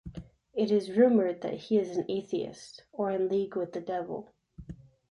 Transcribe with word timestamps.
It 0.55 0.71
is 0.71 0.89
rumored 0.97 1.41
that 1.41 1.53
he 1.57 1.77
is 1.77 1.95
an 1.95 2.05
atheist 2.09 2.85
or 2.91 3.11
in 3.11 3.29
league 3.29 3.55
with 3.55 3.73
the 3.73 3.81
Devil. 3.81 4.33